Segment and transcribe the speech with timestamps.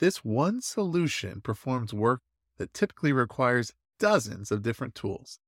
[0.00, 2.22] This one solution performs work
[2.56, 5.38] that typically requires dozens of different tools.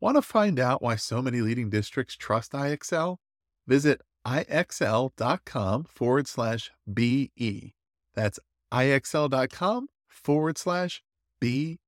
[0.00, 3.18] Want to find out why so many leading districts trust IXL?
[3.66, 7.74] Visit ixl.com forward slash BE.
[8.14, 8.40] That's
[8.72, 11.02] ixl.com forward slash
[11.38, 11.78] BE.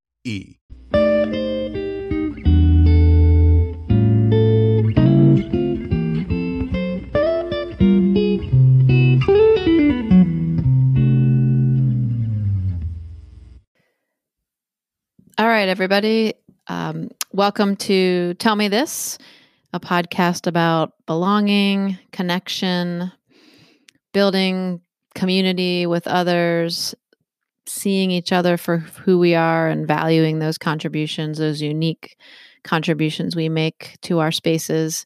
[15.37, 16.33] All right, everybody.
[16.67, 19.17] Um, welcome to Tell Me This,
[19.73, 23.11] a podcast about belonging, connection,
[24.13, 24.79] building
[25.13, 26.95] community with others,
[27.67, 32.15] seeing each other for who we are, and valuing those contributions, those unique
[32.63, 35.05] contributions we make to our spaces.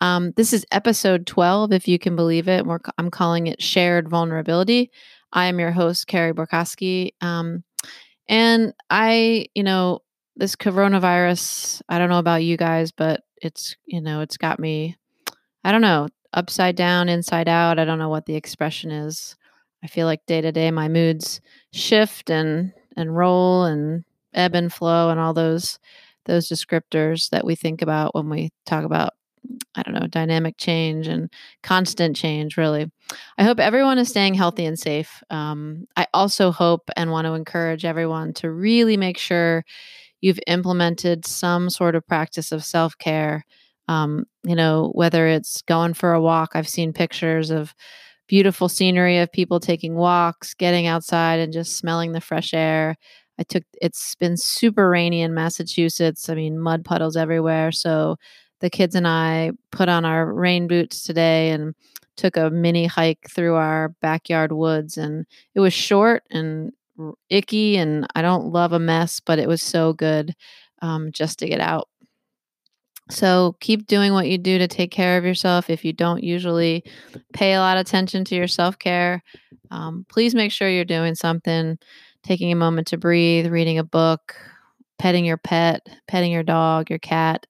[0.00, 2.66] Um, this is episode 12, if you can believe it.
[2.66, 4.90] We're, I'm calling it Shared Vulnerability.
[5.32, 7.10] I am your host, Carrie Borkowski.
[7.20, 7.62] Um,
[8.28, 10.00] and I, you know,
[10.36, 14.96] this coronavirus, I don't know about you guys, but it's, you know, it's got me,
[15.64, 17.78] I don't know, upside down, inside out.
[17.78, 19.36] I don't know what the expression is.
[19.82, 21.40] I feel like day to day my moods
[21.72, 24.04] shift and and roll and
[24.34, 25.78] ebb and flow and all those
[26.26, 29.14] those descriptors that we think about when we talk about
[29.74, 31.30] I don't know, dynamic change and
[31.62, 32.90] constant change, really.
[33.38, 35.22] I hope everyone is staying healthy and safe.
[35.30, 39.64] Um, I also hope and want to encourage everyone to really make sure
[40.20, 43.44] you've implemented some sort of practice of self care.
[43.88, 47.74] Um, you know, whether it's going for a walk, I've seen pictures of
[48.28, 52.96] beautiful scenery of people taking walks, getting outside and just smelling the fresh air.
[53.38, 56.28] I took it's been super rainy in Massachusetts.
[56.28, 57.72] I mean, mud puddles everywhere.
[57.72, 58.16] So
[58.60, 61.74] the kids and I put on our rain boots today and
[62.16, 64.98] took a mini hike through our backyard woods.
[64.98, 65.24] And
[65.54, 66.72] it was short and
[67.30, 70.34] icky, and I don't love a mess, but it was so good
[70.82, 71.88] um, just to get out.
[73.10, 75.70] So keep doing what you do to take care of yourself.
[75.70, 76.84] If you don't usually
[77.32, 79.22] pay a lot of attention to your self care,
[79.70, 81.78] um, please make sure you're doing something,
[82.22, 84.36] taking a moment to breathe, reading a book,
[84.98, 87.46] petting your pet, petting your dog, your cat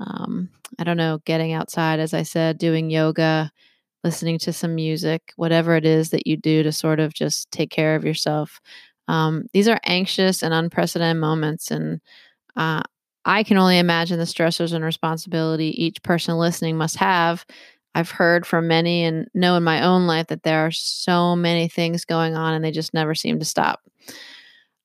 [0.00, 3.50] um, I don't know, getting outside, as I said, doing yoga,
[4.04, 7.70] listening to some music, whatever it is that you do to sort of just take
[7.70, 8.60] care of yourself.
[9.08, 11.70] Um, these are anxious and unprecedented moments.
[11.70, 12.00] And
[12.56, 12.82] uh,
[13.24, 17.44] I can only imagine the stressors and responsibility each person listening must have.
[17.94, 21.68] I've heard from many and know in my own life that there are so many
[21.68, 23.80] things going on and they just never seem to stop.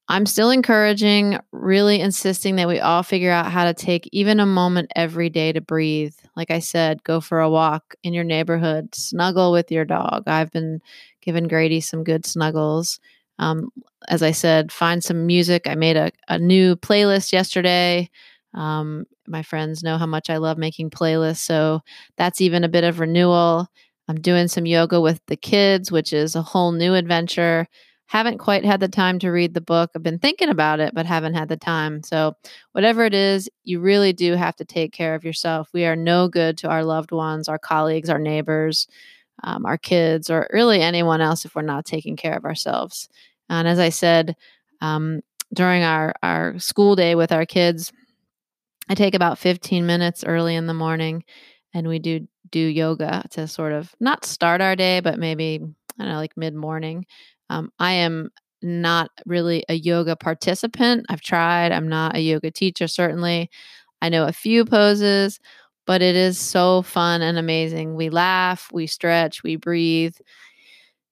[0.08, 4.46] I'm still encouraging, really insisting that we all figure out how to take even a
[4.46, 6.14] moment every day to breathe.
[6.36, 10.24] Like I said, go for a walk in your neighborhood, snuggle with your dog.
[10.28, 10.80] I've been
[11.22, 13.00] giving Grady some good snuggles.
[13.40, 13.70] Um,
[14.08, 15.68] as I said, find some music.
[15.68, 18.10] I made a, a new playlist yesterday.
[18.54, 21.82] Um, my friends know how much I love making playlists, so
[22.16, 23.68] that's even a bit of renewal.
[24.08, 27.68] I'm doing some yoga with the kids, which is a whole new adventure
[28.08, 29.92] haven't quite had the time to read the book.
[29.96, 32.04] I've been thinking about it, but haven't had the time.
[32.04, 32.36] So,
[32.72, 35.70] whatever it is, you really do have to take care of yourself.
[35.74, 38.88] We are no good to our loved ones, our colleagues, our neighbors,
[39.44, 43.10] um, our kids, or really anyone else if we're not taking care of ourselves.
[43.50, 44.36] And as I said,
[44.82, 45.22] um,
[45.54, 47.92] during our, our school day with our kids,
[48.90, 51.24] I take about 15 minutes early in the morning
[51.74, 55.60] and we do do yoga to sort of not start our day, but maybe,
[56.00, 57.06] I don't know, like mid morning.
[57.50, 58.30] Um, I am
[58.62, 61.06] not really a yoga participant.
[61.10, 63.50] I've tried, I'm not a yoga teacher, certainly.
[64.02, 65.40] I know a few poses,
[65.86, 67.96] but it is so fun and amazing.
[67.96, 70.16] We laugh, we stretch, we breathe,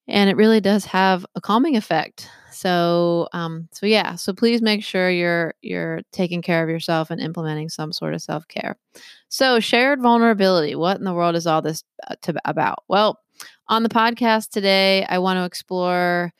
[0.07, 2.29] and it really does have a calming effect.
[2.51, 4.15] So, um, so yeah.
[4.15, 8.21] So please make sure you're you're taking care of yourself and implementing some sort of
[8.21, 8.77] self care.
[9.29, 10.75] So, shared vulnerability.
[10.75, 12.83] What in the world is all this uh, to, about?
[12.87, 13.19] Well,
[13.67, 16.31] on the podcast today, I want to explore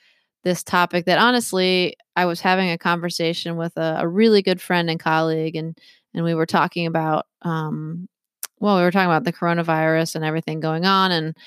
[0.43, 4.89] this topic that honestly, I was having a conversation with a, a really good friend
[4.89, 5.77] and colleague, and
[6.13, 8.07] and we were talking about, um,
[8.59, 11.37] well, we were talking about the coronavirus and everything going on, and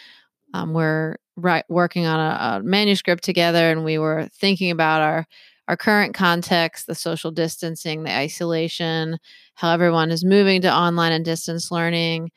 [0.54, 5.26] um, we're right working on a, a manuscript together, and we were thinking about our
[5.68, 9.18] our current context, the social distancing, the isolation,
[9.54, 12.30] how everyone is moving to online and distance learning,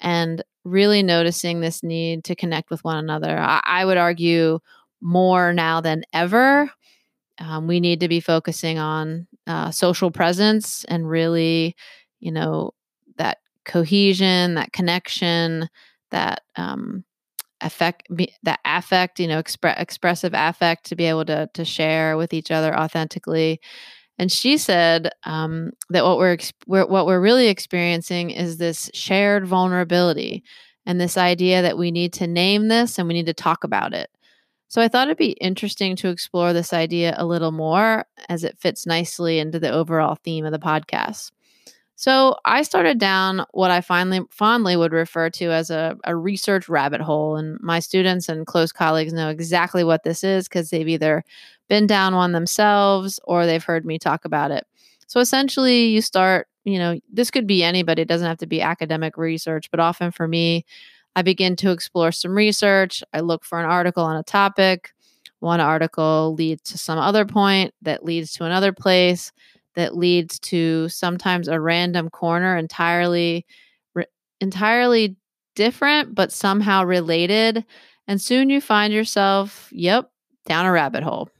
[0.00, 3.38] and really noticing this need to connect with one another.
[3.38, 4.60] I, I would argue
[5.00, 6.70] more now than ever.
[7.38, 11.74] Um, we need to be focusing on uh, social presence and really,
[12.20, 12.72] you know,
[13.16, 15.68] that cohesion, that connection,
[16.10, 17.04] that um,
[17.62, 18.08] affect,
[18.42, 22.50] that affect, you know, expre- expressive affect to be able to to share with each
[22.50, 23.60] other authentically.
[24.20, 26.36] And she said um, that what we're,
[26.66, 30.44] we're what we're really experiencing is this shared vulnerability
[30.84, 33.94] and this idea that we need to name this and we need to talk about
[33.94, 34.10] it.
[34.68, 38.58] So I thought it'd be interesting to explore this idea a little more as it
[38.60, 41.30] fits nicely into the overall theme of the podcast.
[42.00, 46.66] So I started down what I finally fondly would refer to as a, a research
[46.66, 47.36] rabbit hole.
[47.36, 51.22] And my students and close colleagues know exactly what this is because they've either
[51.68, 54.66] been down one themselves or they've heard me talk about it.
[55.08, 58.62] So essentially, you start, you know, this could be anybody, it doesn't have to be
[58.62, 60.64] academic research, but often for me,
[61.16, 63.02] I begin to explore some research.
[63.12, 64.94] I look for an article on a topic.
[65.40, 69.32] One article leads to some other point that leads to another place
[69.80, 73.46] that leads to sometimes a random corner entirely
[73.94, 74.04] re-
[74.40, 75.16] entirely
[75.56, 77.64] different but somehow related
[78.06, 80.10] and soon you find yourself yep
[80.46, 81.30] down a rabbit hole.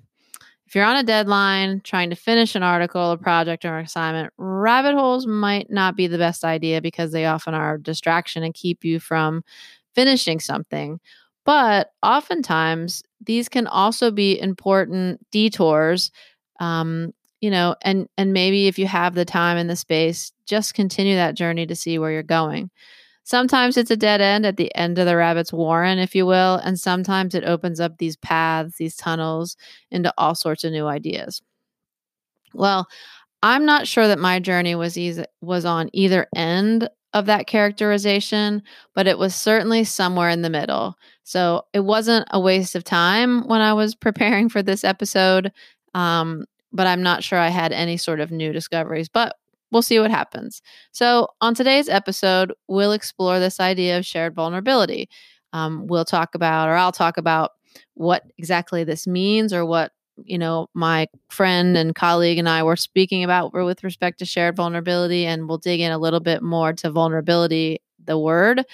[0.66, 4.32] If you're on a deadline trying to finish an article a project or an assignment
[4.38, 8.54] rabbit holes might not be the best idea because they often are a distraction and
[8.54, 9.42] keep you from
[9.94, 11.00] finishing something.
[11.44, 16.10] But oftentimes these can also be important detours
[16.60, 20.74] um, you know and and maybe if you have the time and the space just
[20.74, 22.70] continue that journey to see where you're going.
[23.24, 26.56] Sometimes it's a dead end at the end of the rabbit's warren if you will
[26.56, 29.56] and sometimes it opens up these paths these tunnels
[29.90, 31.42] into all sorts of new ideas.
[32.54, 32.88] Well
[33.42, 38.62] i'm not sure that my journey was easy, was on either end of that characterization
[38.94, 40.96] but it was certainly somewhere in the middle.
[41.24, 45.52] So it wasn't a waste of time when i was preparing for this episode
[45.94, 49.36] um, but I'm not sure I had any sort of new discoveries, but
[49.70, 50.62] we'll see what happens.
[50.92, 55.08] So, on today's episode, we'll explore this idea of shared vulnerability.
[55.52, 57.52] Um, we'll talk about, or I'll talk about
[57.94, 59.92] what exactly this means or what
[60.24, 64.56] you know my friend and colleague and i were speaking about with respect to shared
[64.56, 68.64] vulnerability and we'll dig in a little bit more to vulnerability the word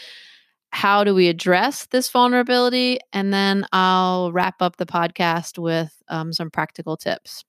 [0.71, 6.33] how do we address this vulnerability and then i'll wrap up the podcast with um,
[6.33, 7.45] some practical tips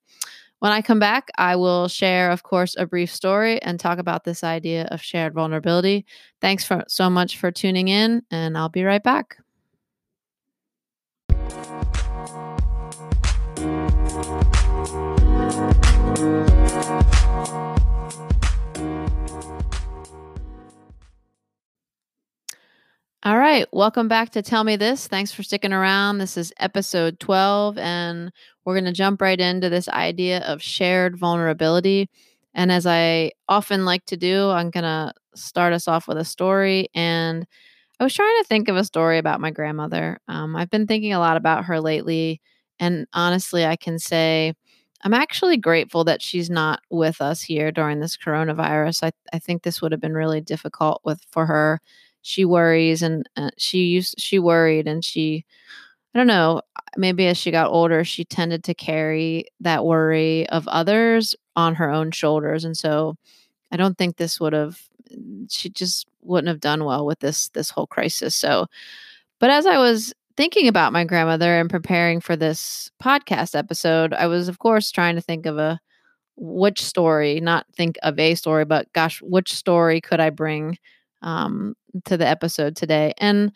[0.59, 4.23] when I come back, I will share, of course, a brief story and talk about
[4.23, 6.05] this idea of shared vulnerability.
[6.41, 9.37] Thanks for, so much for tuning in, and I'll be right back.
[23.27, 25.05] All right, welcome back to Tell Me This.
[25.05, 26.19] Thanks for sticking around.
[26.19, 28.31] This is episode 12, and
[28.63, 32.09] we're going to jump right into this idea of shared vulnerability.
[32.53, 36.23] And as I often like to do, I'm going to start us off with a
[36.23, 36.87] story.
[36.95, 37.45] And
[37.99, 40.19] I was trying to think of a story about my grandmother.
[40.29, 42.39] Um, I've been thinking a lot about her lately.
[42.79, 44.53] And honestly, I can say
[45.03, 49.03] I'm actually grateful that she's not with us here during this coronavirus.
[49.03, 51.81] I, I think this would have been really difficult with for her.
[52.27, 55.45] She worries and uh, she used she worried and she
[56.13, 56.61] I don't know,
[56.97, 61.91] maybe as she got older, she tended to carry that worry of others on her
[61.91, 62.65] own shoulders.
[62.65, 63.15] And so
[63.71, 64.81] I don't think this would have
[65.49, 68.35] she just wouldn't have done well with this this whole crisis.
[68.35, 68.67] So
[69.39, 74.27] but as I was thinking about my grandmother and preparing for this podcast episode, I
[74.27, 75.79] was of course trying to think of a
[76.37, 80.77] which story, not think of a story, but gosh, which story could I bring
[81.21, 83.13] um, to the episode today?
[83.17, 83.51] And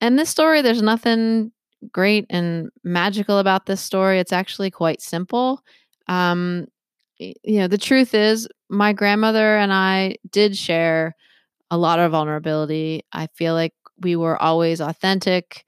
[0.00, 1.52] and this story, there's nothing
[1.92, 4.18] great and magical about this story.
[4.18, 5.62] It's actually quite simple.
[6.08, 6.66] Um,
[7.18, 11.14] you know, the truth is, my grandmother and I did share
[11.70, 13.04] a lot of vulnerability.
[13.12, 15.64] I feel like we were always authentic.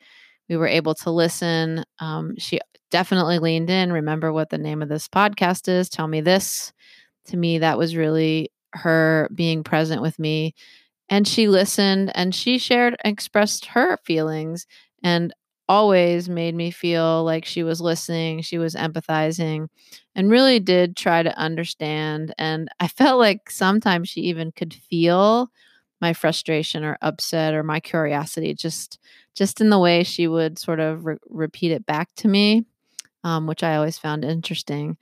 [0.48, 1.84] We were able to listen.
[2.00, 2.58] Um, she
[2.90, 3.92] definitely leaned in.
[3.92, 5.88] Remember what the name of this podcast is?
[5.88, 6.72] Tell me this.
[7.26, 10.54] To me, that was really her being present with me.
[11.08, 14.66] And she listened and she shared, expressed her feelings.
[15.02, 15.32] And
[15.68, 19.68] always made me feel like she was listening, she was empathizing,
[20.14, 22.32] and really did try to understand.
[22.38, 25.50] And I felt like sometimes she even could feel
[26.00, 28.98] my frustration or upset or my curiosity just
[29.34, 32.64] just in the way she would sort of re- repeat it back to me
[33.24, 34.96] um, which i always found interesting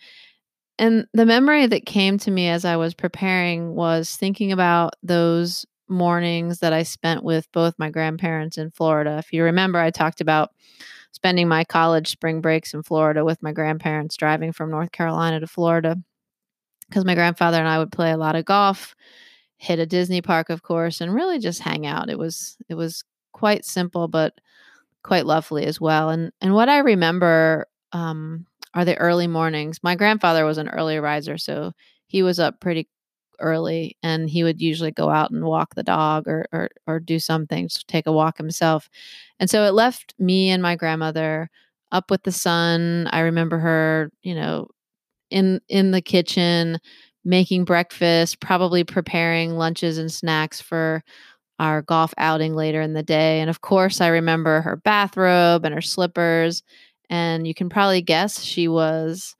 [0.79, 5.67] and the memory that came to me as i was preparing was thinking about those
[5.89, 10.21] mornings that i spent with both my grandparents in florida if you remember i talked
[10.21, 10.51] about
[11.13, 15.47] spending my college spring breaks in florida with my grandparents driving from north carolina to
[15.47, 15.97] florida
[16.89, 18.95] because my grandfather and i would play a lot of golf
[19.57, 22.11] hit a Disney park, of course, and really just hang out.
[22.11, 24.35] It was it was quite simple, but
[25.03, 26.11] quite lovely as well.
[26.11, 29.81] And and what I remember um, are the early mornings.
[29.83, 31.73] My grandfather was an early riser, so
[32.07, 32.89] he was up pretty
[33.41, 37.19] early, and he would usually go out and walk the dog or or, or do
[37.19, 38.89] something, take a walk himself.
[39.41, 41.51] And so it left me and my grandmother
[41.93, 43.09] up with the sun.
[43.13, 44.69] I remember her, you know,
[45.31, 46.79] in in the kitchen
[47.25, 51.03] making breakfast, probably preparing lunches and snacks for
[51.59, 53.41] our golf outing later in the day.
[53.41, 56.63] And of course, I remember her bathrobe and her slippers.
[57.11, 59.37] And you can probably guess she was,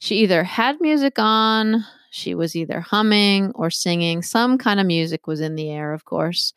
[0.00, 1.84] she either had music on,
[2.14, 4.22] she was either humming or singing.
[4.22, 6.54] Some kind of music was in the air, of course.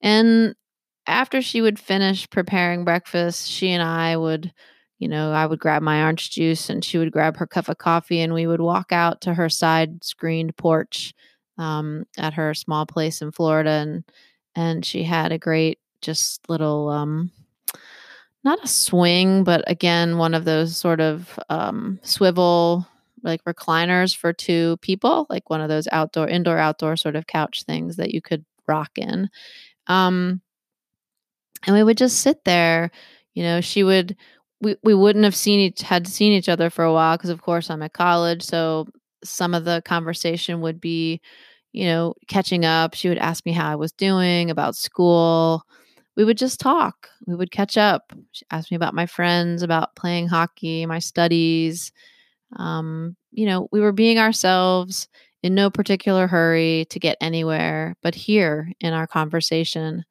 [0.00, 0.54] And
[1.06, 4.52] after she would finish preparing breakfast, she and I would
[4.98, 7.78] you know, I would grab my orange juice and she would grab her cup of
[7.78, 11.14] coffee and we would walk out to her side screened porch
[11.56, 14.04] um, at her small place in Florida and
[14.56, 17.30] and she had a great just little um,
[18.42, 22.86] not a swing but again one of those sort of um, swivel
[23.22, 27.64] like recliners for two people like one of those outdoor indoor outdoor sort of couch
[27.64, 29.28] things that you could rock in.
[29.86, 30.42] Um,
[31.66, 32.90] and we would just sit there
[33.34, 34.16] you know she would
[34.60, 37.42] we, we wouldn't have seen each had seen each other for a while because of
[37.42, 38.86] course I'm at college so
[39.24, 41.20] some of the conversation would be
[41.72, 42.94] you know catching up.
[42.94, 45.64] She would ask me how I was doing about school.
[46.16, 47.08] We would just talk.
[47.26, 48.12] We would catch up.
[48.32, 51.92] She asked me about my friends about playing hockey my studies
[52.56, 55.08] um, you know we were being ourselves
[55.42, 60.04] in no particular hurry to get anywhere but here in our conversation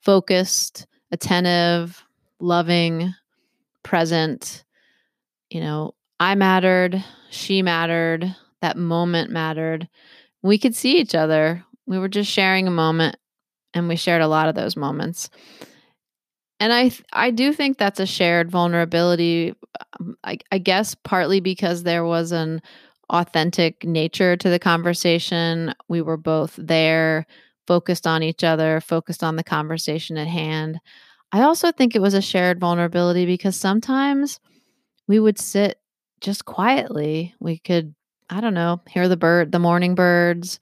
[0.00, 2.02] focused attentive
[2.40, 3.14] loving
[3.82, 4.64] present.
[5.50, 9.88] You know, I mattered, she mattered, that moment mattered.
[10.42, 11.64] We could see each other.
[11.86, 13.16] We were just sharing a moment
[13.74, 15.30] and we shared a lot of those moments.
[16.60, 19.54] And I I do think that's a shared vulnerability
[20.00, 22.60] um, I, I guess partly because there was an
[23.10, 25.74] authentic nature to the conversation.
[25.88, 27.26] We were both there,
[27.66, 30.80] focused on each other, focused on the conversation at hand.
[31.32, 34.40] I also think it was a shared vulnerability because sometimes
[35.08, 35.80] we would sit
[36.20, 37.34] just quietly.
[37.40, 37.94] We could,
[38.30, 40.60] I don't know, hear the bird, the morning birds,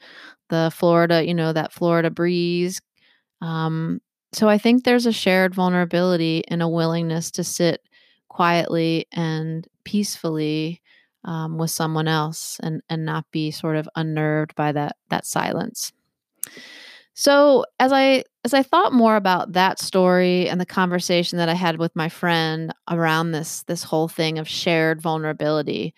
[0.51, 2.81] the Florida, you know, that Florida breeze.
[3.43, 4.01] Um,
[4.33, 7.83] so I think there's a shared vulnerability and a willingness to sit
[8.29, 10.83] quietly and peacefully
[11.25, 15.93] um, with someone else and and not be sort of unnerved by that that silence.
[17.15, 21.55] So as I as I thought more about that story and the conversation that I
[21.55, 25.95] had with my friend around this this whole thing of shared vulnerability,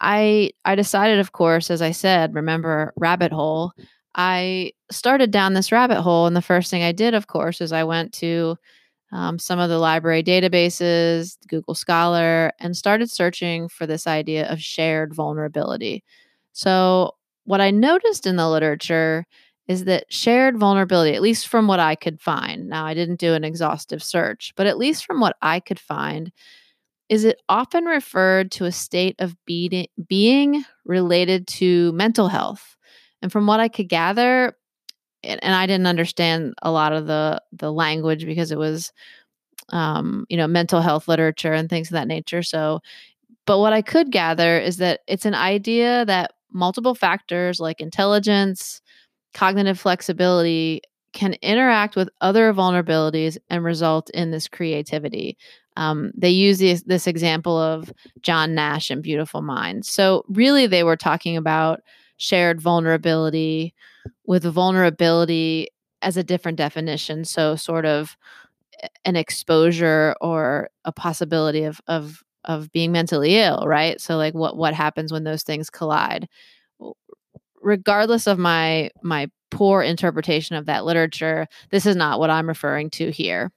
[0.00, 3.72] I I decided of course as I said, remember rabbit hole,
[4.14, 7.72] I started down this rabbit hole and the first thing I did of course is
[7.72, 8.56] I went to
[9.12, 14.60] um, some of the library databases, Google Scholar, and started searching for this idea of
[14.60, 16.04] shared vulnerability.
[16.52, 17.14] So,
[17.44, 19.24] what I noticed in the literature
[19.66, 23.34] is that shared vulnerability, at least from what I could find, now I didn't do
[23.34, 26.30] an exhaustive search, but at least from what I could find,
[27.08, 32.76] is it often referred to a state of be- being related to mental health.
[33.22, 34.54] And from what I could gather,
[35.22, 38.92] and, and I didn't understand a lot of the the language because it was
[39.70, 42.42] um, you know, mental health literature and things of that nature.
[42.42, 42.80] So,
[43.46, 48.80] but what I could gather is that it's an idea that multiple factors like intelligence,
[49.34, 50.82] cognitive flexibility
[51.12, 55.36] can interact with other vulnerabilities and result in this creativity.
[55.76, 59.88] Um, they use this, this example of John Nash and Beautiful Minds.
[59.88, 61.80] So, really, they were talking about
[62.16, 63.74] shared vulnerability
[64.26, 65.68] with vulnerability
[66.02, 67.24] as a different definition.
[67.24, 68.16] So, sort of
[69.04, 74.00] an exposure or a possibility of, of, of being mentally ill, right?
[74.00, 76.28] So, like, what, what happens when those things collide?
[77.62, 82.90] regardless of my my poor interpretation of that literature, this is not what I'm referring
[82.90, 83.50] to here.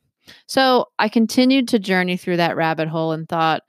[0.48, 3.64] So I continued to journey through that rabbit hole and thought,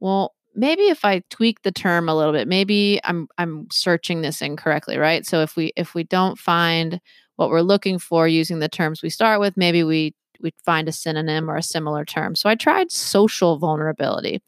[0.00, 4.42] well, maybe if I tweak the term a little bit, maybe I'm I'm searching this
[4.42, 5.24] incorrectly, right?
[5.24, 7.00] So if we if we don't find
[7.36, 10.92] what we're looking for using the terms we start with, maybe we we find a
[10.92, 12.34] synonym or a similar term.
[12.34, 14.42] So I tried social vulnerability,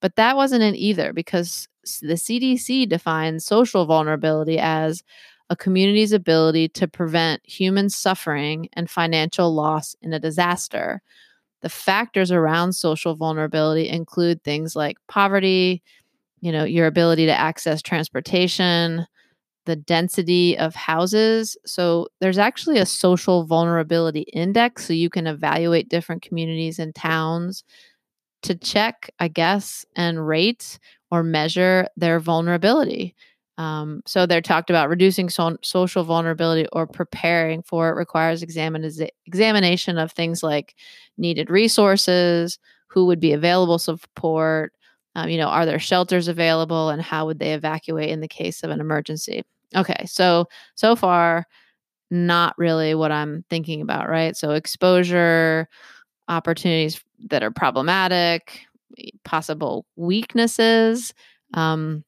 [0.00, 1.68] but that wasn't it either because
[2.02, 5.02] the CDC defines social vulnerability as
[5.50, 11.02] a community's ability to prevent human suffering and financial loss in a disaster.
[11.64, 15.82] The factors around social vulnerability include things like poverty,
[16.42, 19.06] you know, your ability to access transportation,
[19.66, 21.56] the density of houses.
[21.66, 27.64] So there's actually a social vulnerability index so you can evaluate different communities and towns
[28.42, 30.78] to check, I guess, and rate
[31.10, 33.14] or measure their vulnerability.
[33.56, 39.08] Um, so they're talked about reducing so- social vulnerability or preparing for it requires examina-
[39.26, 40.74] examination of things like
[41.18, 44.72] needed resources, who would be available support,
[45.16, 48.62] um, you know, are there shelters available, and how would they evacuate in the case
[48.62, 49.42] of an emergency?
[49.76, 51.46] Okay, so so far,
[52.10, 54.36] not really what I'm thinking about, right?
[54.36, 55.68] So exposure,
[56.28, 58.60] opportunities that are problematic,
[59.24, 61.14] possible weaknesses.
[61.54, 62.04] Um,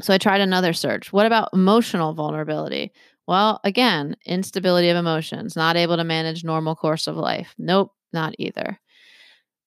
[0.00, 1.12] so I tried another search.
[1.12, 2.92] What about emotional vulnerability?
[3.26, 7.54] Well, again, instability of emotions, not able to manage normal course of life.
[7.58, 8.80] Nope, not either.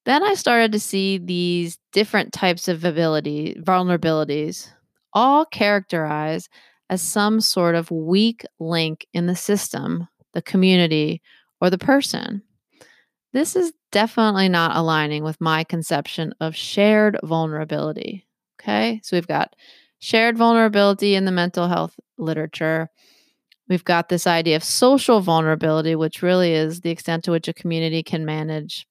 [0.05, 4.69] Then I started to see these different types of ability vulnerabilities,
[5.13, 6.49] all characterized
[6.89, 11.21] as some sort of weak link in the system, the community,
[11.59, 12.41] or the person.
[13.33, 18.25] This is definitely not aligning with my conception of shared vulnerability.
[18.59, 19.55] Okay, so we've got
[19.99, 22.89] shared vulnerability in the mental health literature.
[23.69, 27.53] We've got this idea of social vulnerability, which really is the extent to which a
[27.53, 28.87] community can manage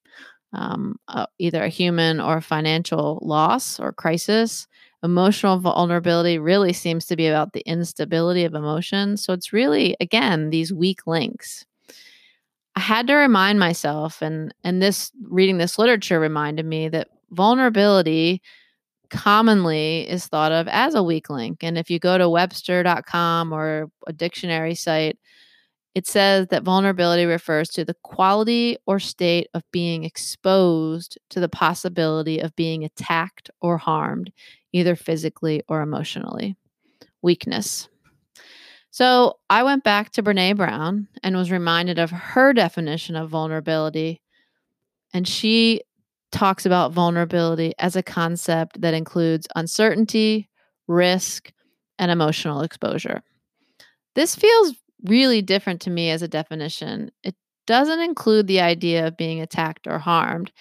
[0.53, 4.67] um, uh, either a human or financial loss or crisis.
[5.03, 9.17] Emotional vulnerability really seems to be about the instability of emotion.
[9.17, 11.65] So it's really, again, these weak links.
[12.75, 18.43] I had to remind myself, and and this reading this literature reminded me that vulnerability
[19.11, 21.63] commonly is thought of as a weak link.
[21.63, 25.19] And if you go to Webster.com or a dictionary site,
[25.95, 31.49] it says that vulnerability refers to the quality or state of being exposed to the
[31.49, 34.31] possibility of being attacked or harmed,
[34.73, 36.55] either physically or emotionally.
[37.23, 37.89] Weakness.
[38.91, 44.21] So I went back to Brene Brown and was reminded of her definition of vulnerability.
[45.15, 45.81] And she
[46.33, 50.49] talks about vulnerability as a concept that includes uncertainty,
[50.89, 51.53] risk,
[51.99, 53.23] and emotional exposure.
[54.15, 57.11] This feels really different to me as a definition.
[57.23, 57.35] It
[57.67, 60.53] doesn't include the idea of being attacked or harmed.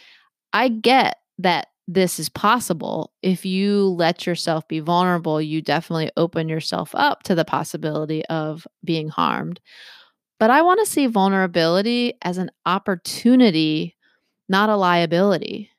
[0.53, 3.13] I get that this is possible.
[3.21, 8.65] If you let yourself be vulnerable, you definitely open yourself up to the possibility of
[8.83, 9.59] being harmed.
[10.39, 13.94] But I want to see vulnerability as an opportunity,
[14.47, 15.71] not a liability.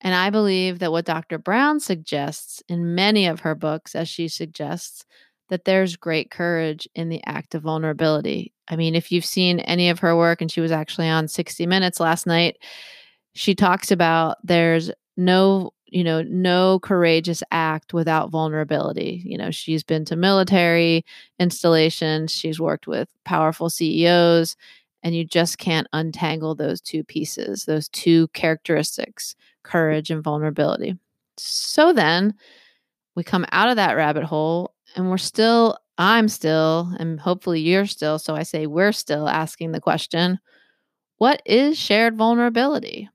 [0.00, 1.38] And I believe that what Dr.
[1.38, 5.04] Brown suggests in many of her books, as she suggests,
[5.48, 8.52] that there's great courage in the act of vulnerability.
[8.68, 11.66] I mean, if you've seen any of her work, and she was actually on 60
[11.66, 12.56] Minutes last night,
[13.34, 19.82] she talks about there's no you know no courageous act without vulnerability you know she's
[19.82, 21.04] been to military
[21.38, 24.56] installations she's worked with powerful ceos
[25.02, 30.98] and you just can't untangle those two pieces those two characteristics courage and vulnerability.
[31.36, 32.34] So then
[33.14, 37.86] we come out of that rabbit hole and we're still i'm still and hopefully you're
[37.86, 40.38] still so i say we're still asking the question
[41.22, 43.08] what is shared vulnerability?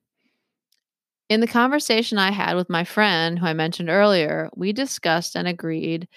[1.27, 5.45] In the conversation I had with my friend, who I mentioned earlier, we discussed and
[5.45, 6.07] agreed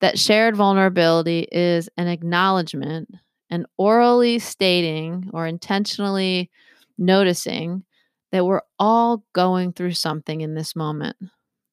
[0.00, 3.08] that shared vulnerability is an acknowledgement,
[3.50, 6.50] an orally stating or intentionally
[6.98, 7.84] noticing
[8.32, 11.16] that we're all going through something in this moment.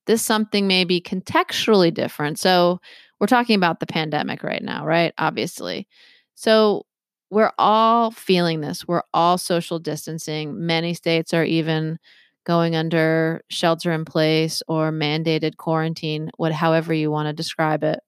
[0.08, 2.40] This something may be contextually different.
[2.40, 2.80] So,
[3.20, 5.14] we're talking about the pandemic right now, right?
[5.18, 5.88] Obviously.
[6.36, 6.86] So,
[7.30, 8.88] we're all feeling this.
[8.88, 10.66] We're all social distancing.
[10.66, 12.00] Many states are even
[12.46, 18.00] going under shelter in place or mandated quarantine, what however you want to describe it.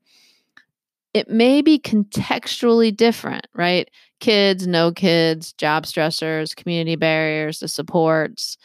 [1.13, 3.89] It may be contextually different, right?
[4.19, 8.57] Kids, no kids, job stressors, community barriers, the supports,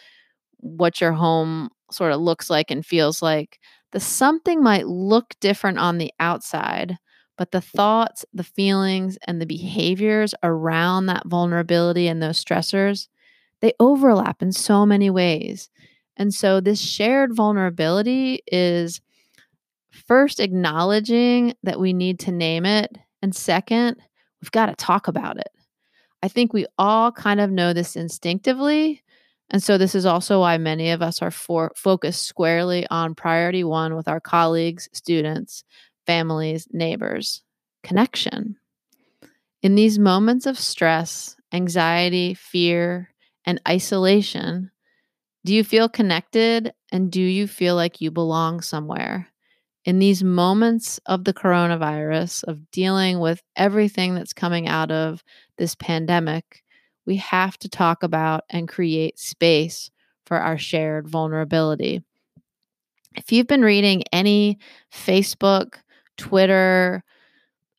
[0.58, 3.58] what your home sort of looks like and feels like.
[3.92, 6.98] The something might look different on the outside,
[7.38, 13.08] but the thoughts, the feelings, and the behaviors around that vulnerability and those stressors
[13.60, 15.70] they overlap in so many ways.
[16.16, 19.00] And so, this shared vulnerability is
[19.94, 22.96] first acknowledging that we need to name it.
[23.22, 23.96] And second,
[24.42, 25.48] we've got to talk about it.
[26.22, 29.02] I think we all kind of know this instinctively.
[29.50, 33.62] And so, this is also why many of us are for, focused squarely on priority
[33.62, 35.64] one with our colleagues, students,
[36.06, 37.42] families, neighbors
[37.82, 38.56] connection.
[39.62, 43.10] In these moments of stress, anxiety, fear,
[43.44, 44.70] and isolation,
[45.44, 49.28] do you feel connected and do you feel like you belong somewhere?
[49.84, 55.22] In these moments of the coronavirus, of dealing with everything that's coming out of
[55.58, 56.62] this pandemic,
[57.04, 59.90] we have to talk about and create space
[60.24, 62.02] for our shared vulnerability.
[63.14, 64.58] If you've been reading any
[64.90, 65.74] Facebook,
[66.16, 67.04] Twitter,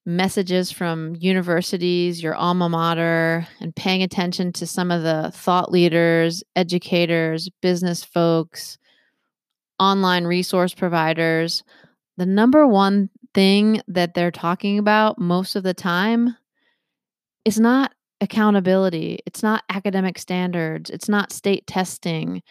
[0.06, 6.44] messages from universities, your alma mater, and paying attention to some of the thought leaders,
[6.56, 8.78] educators, business folks,
[9.80, 11.64] online resource providers,
[12.18, 16.36] the number one thing that they're talking about most of the time
[17.44, 22.42] is not accountability, it's not academic standards, it's not state testing,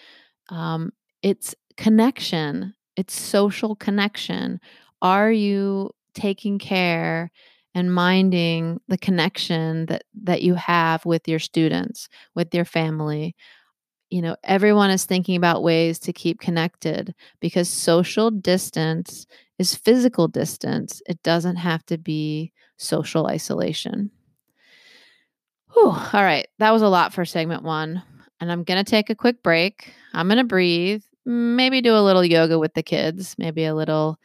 [0.50, 4.60] um, it's connection, it's social connection.
[5.02, 7.30] Are you taking care
[7.74, 13.34] and minding the connection that that you have with your students with your family
[14.14, 19.26] you know everyone is thinking about ways to keep connected because social distance
[19.58, 24.12] is physical distance it doesn't have to be social isolation
[25.72, 28.04] Whew, all right that was a lot for segment one
[28.40, 31.98] and i'm going to take a quick break i'm going to breathe maybe do a
[31.98, 34.16] little yoga with the kids maybe a little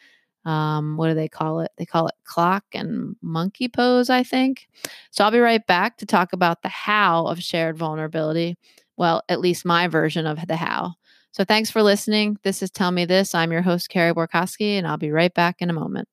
[0.46, 1.72] um, what do they call it?
[1.78, 4.70] They call it clock and monkey pose, I think.
[5.12, 8.58] So I'll be right back to talk about the how of shared vulnerability.
[9.00, 10.96] Well, at least my version of the how.
[11.32, 12.38] So thanks for listening.
[12.44, 13.34] This is Tell Me This.
[13.34, 16.10] I'm your host, Carrie Borkowski, and I'll be right back in a moment.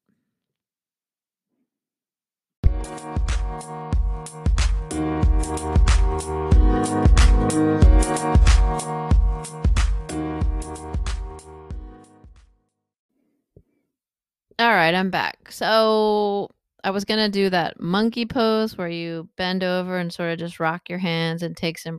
[14.60, 15.50] All right, I'm back.
[15.50, 16.50] So
[16.84, 20.38] I was going to do that monkey pose where you bend over and sort of
[20.38, 21.98] just rock your hands and take some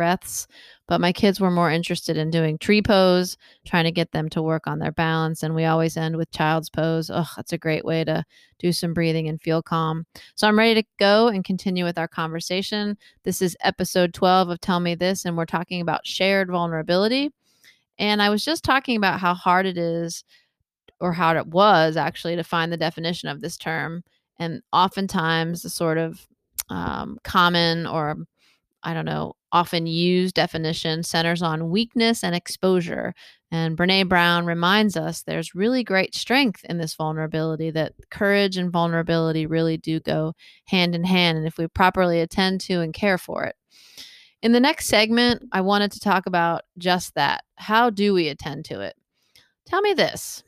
[0.00, 0.46] breaths.
[0.88, 3.36] But my kids were more interested in doing tree pose,
[3.66, 5.42] trying to get them to work on their balance.
[5.42, 7.10] And we always end with child's pose.
[7.12, 8.24] Oh, that's a great way to
[8.58, 10.06] do some breathing and feel calm.
[10.36, 12.96] So I'm ready to go and continue with our conversation.
[13.24, 17.30] This is episode 12 of Tell Me This, and we're talking about shared vulnerability.
[17.98, 20.24] And I was just talking about how hard it is
[20.98, 24.02] or how it was actually to find the definition of this term.
[24.38, 26.26] And oftentimes, the sort of
[26.70, 28.16] um, common or
[28.82, 33.14] I don't know, often used definition centers on weakness and exposure.
[33.50, 38.70] And Brene Brown reminds us there's really great strength in this vulnerability, that courage and
[38.70, 40.34] vulnerability really do go
[40.66, 41.38] hand in hand.
[41.38, 43.56] And if we properly attend to and care for it.
[44.42, 47.44] In the next segment, I wanted to talk about just that.
[47.56, 48.94] How do we attend to it?
[49.66, 50.42] Tell me this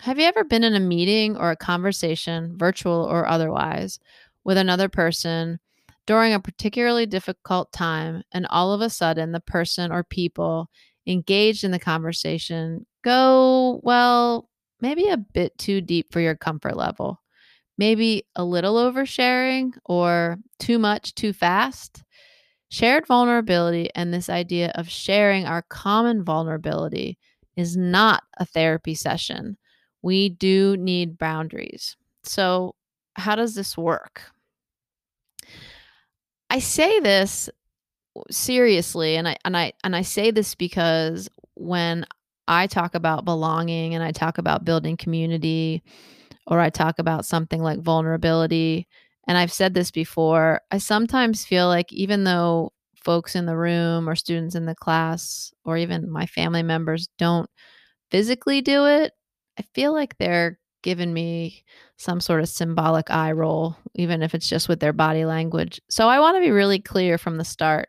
[0.00, 3.98] have you ever been in a meeting or a conversation, virtual or otherwise,
[4.44, 5.60] with another person
[6.06, 10.68] during a particularly difficult time, and all of a sudden the person or people
[11.06, 14.48] engaged in the conversation go, well,
[14.80, 17.20] maybe a bit too deep for your comfort level?
[17.76, 22.02] Maybe a little oversharing or too much too fast?
[22.70, 27.18] Shared vulnerability and this idea of sharing our common vulnerability
[27.56, 29.56] is not a therapy session
[30.04, 31.96] we do need boundaries.
[32.24, 32.74] So,
[33.14, 34.33] how does this work?
[36.50, 37.50] I say this
[38.30, 42.04] seriously and I and I and I say this because when
[42.46, 45.82] I talk about belonging and I talk about building community
[46.46, 48.86] or I talk about something like vulnerability
[49.26, 52.72] and I've said this before, I sometimes feel like even though
[53.04, 57.48] folks in the room or students in the class or even my family members don't
[58.10, 59.12] physically do it,
[59.58, 61.64] I feel like they're giving me
[61.96, 65.80] some sort of symbolic eye roll, even if it's just with their body language.
[65.88, 67.88] So I want to be really clear from the start.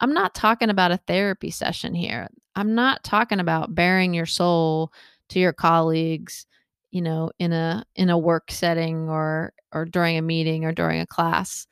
[0.00, 2.28] I'm not talking about a therapy session here.
[2.54, 4.92] I'm not talking about bearing your soul
[5.30, 6.46] to your colleagues,
[6.90, 11.00] you know, in a in a work setting or or during a meeting or during
[11.00, 11.66] a class.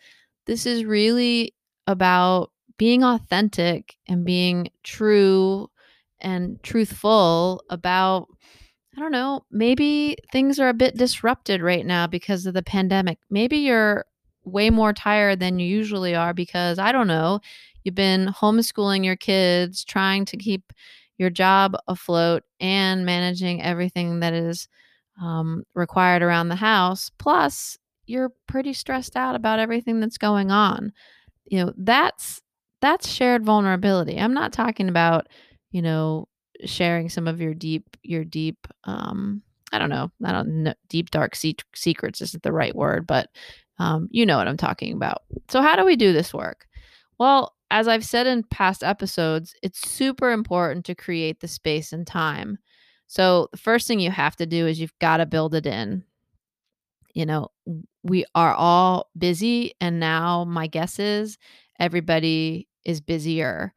[0.47, 1.55] This is really
[1.87, 5.69] about being authentic and being true
[6.21, 8.29] and truthful about
[8.97, 13.19] I don't know, maybe things are a bit disrupted right now because of the pandemic.
[13.31, 14.05] Maybe you're
[14.45, 17.41] way more tired than you usually are because I don't know,
[17.85, 20.73] you've been homeschooling your kids, trying to keep
[21.19, 24.69] your job afloat and managing everything that is
[25.21, 27.11] um, required around the house.
[27.19, 30.93] Plus, you're pretty stressed out about everything that's going on.
[31.47, 32.41] You know, that's
[32.81, 34.19] that's shared vulnerability.
[34.19, 35.29] I'm not talking about,
[35.71, 36.27] you know,
[36.65, 39.43] sharing some of your deep your deep um
[39.73, 43.29] I don't know, I don't know, deep dark se- secrets isn't the right word, but
[43.79, 45.23] um, you know what I'm talking about.
[45.49, 46.67] So how do we do this work?
[47.19, 52.07] Well, as I've said in past episodes, it's super important to create the space and
[52.07, 52.59] time.
[53.07, 56.05] So the first thing you have to do is you've got to build it in.
[57.15, 57.49] You know,
[58.03, 61.39] we are all busy, and now my guess is
[61.79, 63.73] everybody is busier.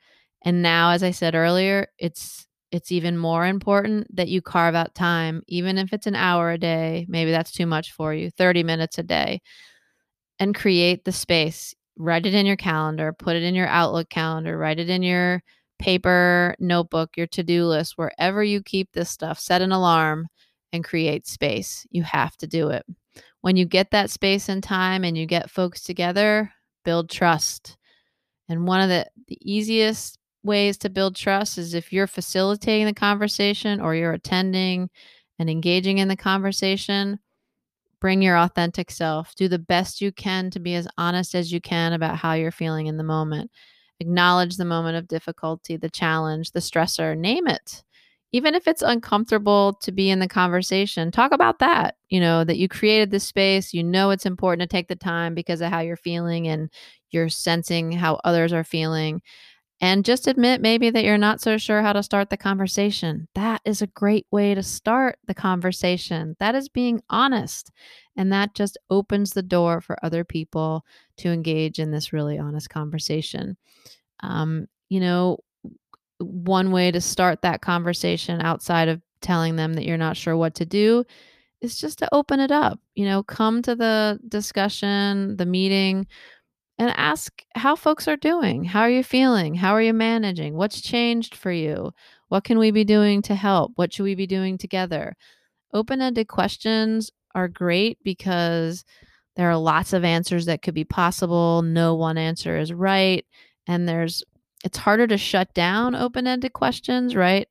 [0.45, 4.95] And now, as I said earlier, it's it's even more important that you carve out
[4.95, 7.05] time, even if it's an hour a day.
[7.07, 9.41] Maybe that's too much for you, 30 minutes a day,
[10.39, 11.75] and create the space.
[11.99, 15.43] Write it in your calendar, put it in your Outlook calendar, write it in your
[15.77, 19.39] paper notebook, your to do list, wherever you keep this stuff.
[19.39, 20.27] Set an alarm
[20.71, 21.86] and create space.
[21.91, 22.83] You have to do it.
[23.41, 26.51] When you get that space and time and you get folks together,
[26.83, 27.77] build trust.
[28.49, 32.93] And one of the, the easiest ways to build trust is if you're facilitating the
[32.93, 34.89] conversation or you're attending
[35.39, 37.19] and engaging in the conversation,
[37.99, 39.34] bring your authentic self.
[39.36, 42.51] Do the best you can to be as honest as you can about how you're
[42.51, 43.49] feeling in the moment.
[43.99, 47.84] Acknowledge the moment of difficulty, the challenge, the stressor, name it.
[48.34, 51.95] Even if it's uncomfortable to be in the conversation, talk about that.
[52.10, 55.34] You know, that you created this space, you know it's important to take the time
[55.36, 56.69] because of how you're feeling and
[57.12, 59.21] you're sensing how others are feeling
[59.83, 63.27] and just admit maybe that you're not so sure how to start the conversation.
[63.35, 66.37] That is a great way to start the conversation.
[66.39, 67.69] That is being honest.
[68.15, 70.85] And that just opens the door for other people
[71.17, 73.57] to engage in this really honest conversation.
[74.21, 75.39] Um, you know,
[76.19, 80.55] one way to start that conversation outside of telling them that you're not sure what
[80.55, 81.03] to do
[81.59, 82.79] is just to open it up.
[82.95, 86.07] You know, come to the discussion, the meeting
[86.79, 88.63] and ask how folks are doing.
[88.63, 89.55] How are you feeling?
[89.55, 90.55] How are you managing?
[90.55, 91.91] What's changed for you?
[92.29, 93.73] What can we be doing to help?
[93.75, 95.15] What should we be doing together?
[95.73, 98.86] Open ended questions are great because
[99.36, 101.62] there are lots of answers that could be possible.
[101.62, 103.25] No one answer is right.
[103.67, 104.23] And there's,
[104.63, 107.47] it's harder to shut down open ended questions, right?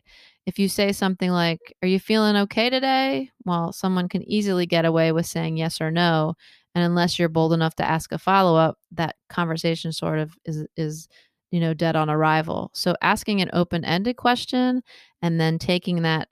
[0.46, 3.30] If you say something like, Are you feeling okay today?
[3.44, 6.35] Well, someone can easily get away with saying yes or no.
[6.74, 10.66] And unless you're bold enough to ask a follow up, that conversation sort of is,
[10.76, 11.08] is,
[11.50, 12.70] you know, dead on arrival.
[12.74, 14.82] So asking an open ended question
[15.20, 16.28] and then taking that,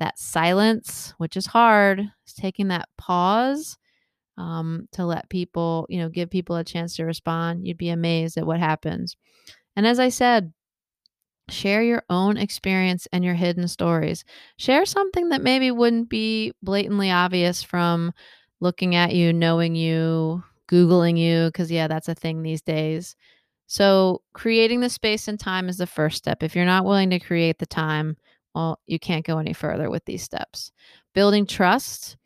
[0.00, 2.02] that silence, which is hard,
[2.36, 3.78] taking that pause
[4.36, 7.66] um, to let people, you know, give people a chance to respond.
[7.66, 9.16] You'd be amazed at what happens.
[9.76, 10.52] And as I said,
[11.48, 14.24] share your own experience and your hidden stories.
[14.56, 18.12] Share something that maybe wouldn't be blatantly obvious from
[18.64, 23.14] looking at you, knowing you, Googling you, because, yeah, that's a thing these days.
[23.66, 26.42] So, creating the space and time is the first step.
[26.42, 28.16] If you're not willing to create the time,
[28.54, 30.72] well, you can't go any further with these steps.
[31.14, 32.16] Building trust,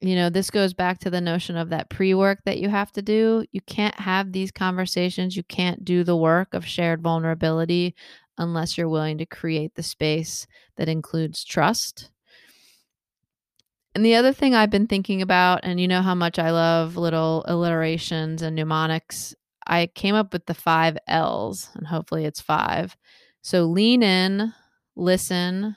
[0.00, 2.92] you know, this goes back to the notion of that pre work that you have
[2.92, 3.44] to do.
[3.52, 5.36] You can't have these conversations.
[5.36, 7.94] You can't do the work of shared vulnerability
[8.38, 12.10] unless you're willing to create the space that includes trust.
[13.94, 16.96] And the other thing I've been thinking about, and you know how much I love
[16.96, 19.34] little alliterations and mnemonics,
[19.66, 22.96] I came up with the five L's, and hopefully it's five.
[23.42, 24.52] So lean in,
[24.96, 25.76] listen,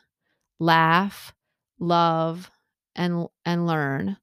[0.59, 1.33] laugh,
[1.79, 2.51] love,
[2.95, 4.17] and and learn.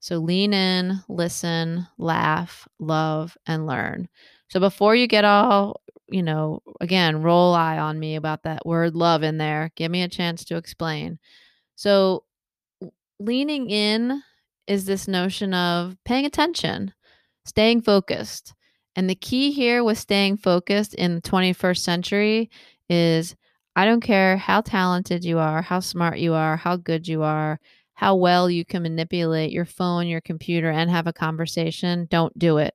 [0.00, 4.08] So lean in, listen, laugh, love, and learn.
[4.48, 8.94] So before you get all, you know, again, roll eye on me about that word
[8.94, 11.18] love in there, give me a chance to explain.
[11.74, 12.24] So
[13.18, 14.22] leaning in
[14.66, 16.92] is this notion of paying attention,
[17.44, 18.54] staying focused.
[18.96, 22.50] And the key here with staying focused in the 21st century
[22.88, 23.34] is
[23.76, 27.60] I don't care how talented you are, how smart you are, how good you are,
[27.94, 32.06] how well you can manipulate your phone, your computer, and have a conversation.
[32.10, 32.74] Don't do it.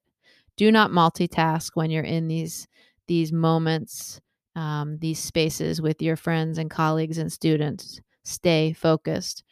[0.56, 2.67] Do not multitask when you're in these
[3.08, 4.21] these moments,
[4.56, 7.99] um, these spaces with your friends and colleagues and students.
[8.23, 9.43] Stay focused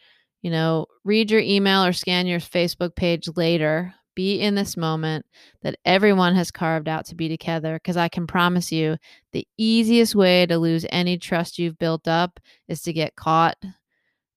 [0.41, 3.93] you know, read your email or scan your Facebook page later.
[4.15, 5.25] Be in this moment
[5.61, 7.75] that everyone has carved out to be together.
[7.75, 8.97] Because I can promise you,
[9.31, 13.57] the easiest way to lose any trust you've built up is to get caught.
[13.61, 13.71] And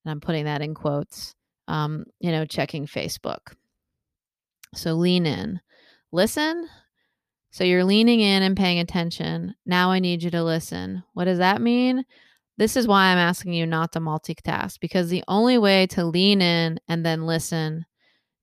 [0.05, 1.35] I'm putting that in quotes,
[1.67, 3.53] um, you know, checking Facebook.
[4.75, 5.59] So lean in,
[6.11, 6.67] listen.
[7.51, 9.55] So you're leaning in and paying attention.
[9.65, 11.03] Now I need you to listen.
[11.13, 12.05] What does that mean?
[12.57, 16.41] This is why I'm asking you not to multitask because the only way to lean
[16.41, 17.85] in and then listen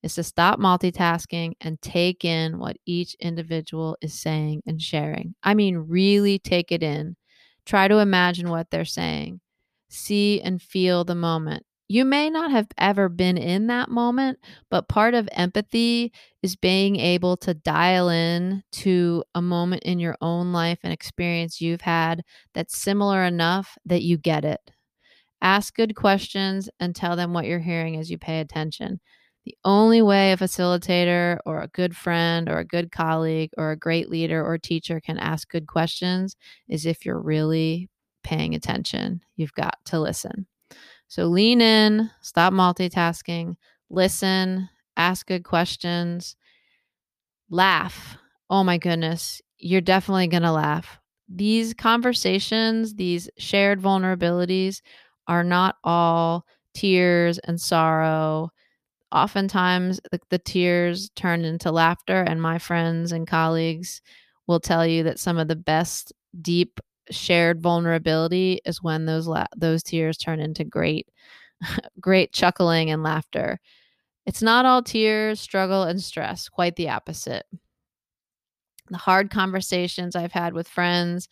[0.03, 5.35] is to stop multitasking and take in what each individual is saying and sharing.
[5.43, 7.17] I mean, really take it in.
[7.65, 9.41] Try to imagine what they're saying.
[9.89, 11.65] See and feel the moment.
[11.93, 14.39] You may not have ever been in that moment,
[14.71, 16.11] but part of empathy
[16.43, 21.61] is being able to dial in to a moment in your own life and experience
[21.61, 22.23] you've had
[22.55, 24.71] that's similar enough that you get it.
[25.43, 28.99] Ask good questions and tell them what you're hearing as you pay attention.
[29.45, 33.77] The only way a facilitator or a good friend or a good colleague or a
[33.77, 36.37] great leader or teacher can ask good questions
[36.71, 37.91] is if you're really
[38.25, 39.21] paying attention.
[39.37, 40.47] You've got to listen.
[41.13, 43.57] So lean in, stop multitasking,
[43.91, 46.37] listen, ask good questions,
[47.51, 48.17] laugh.
[48.49, 50.99] Oh my goodness, you're definitely going to laugh.
[51.29, 54.81] These conversations, these shared vulnerabilities
[55.29, 58.51] are not all tears and sorrow
[59.13, 64.01] oftentimes the, the tears turn into laughter and my friends and colleagues
[64.47, 66.81] will tell you that some of the best deep
[67.13, 71.09] shared vulnerability is when those la- those tears turn into great
[72.01, 73.59] great chuckling and laughter
[74.27, 77.45] it's not all tears struggle and stress quite the opposite
[78.91, 81.29] the hard conversations i've had with friends